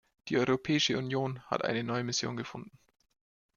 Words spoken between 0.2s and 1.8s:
Die Europäische Union hat